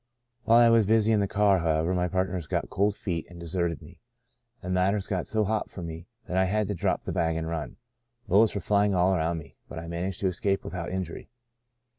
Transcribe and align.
While 0.45 0.57
I 0.57 0.71
was 0.71 0.83
busy 0.83 1.11
in 1.11 1.19
the 1.19 1.27
car, 1.27 1.59
however, 1.59 1.93
my 1.93 2.07
partners 2.07 2.47
got 2.47 2.69
* 2.69 2.69
cold 2.71 2.95
feet,' 2.95 3.27
and 3.29 3.39
deserted 3.39 3.83
me, 3.83 3.99
and 4.63 4.73
matters 4.73 5.05
got 5.05 5.27
so 5.27 5.43
hot 5.43 5.69
for 5.69 5.83
me 5.83 6.07
that 6.25 6.37
I 6.37 6.45
had 6.45 6.67
to 6.69 6.73
drop 6.73 7.03
the 7.03 7.11
bag 7.11 7.35
and 7.35 7.47
run. 7.47 7.77
Bullets 8.27 8.55
were 8.55 8.61
flying 8.61 8.95
all 8.95 9.13
around 9.13 9.37
me, 9.37 9.57
but 9.69 9.77
I 9.77 9.85
managed 9.87 10.19
to 10.21 10.27
escape 10.27 10.63
without 10.63 10.89
injury. 10.89 11.29